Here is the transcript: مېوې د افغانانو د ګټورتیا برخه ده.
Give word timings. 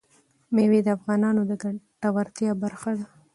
مېوې 0.53 0.79
د 0.83 0.87
افغانانو 0.97 1.41
د 1.49 1.51
ګټورتیا 1.63 2.51
برخه 2.63 2.91
ده. 2.97 3.05